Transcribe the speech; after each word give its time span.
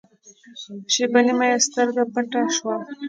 شېبه 0.93 1.19
نیمه 1.25 1.45
یې 1.51 1.57
سترګه 1.67 2.03
پټه 2.13 2.41
شوه. 2.55 2.75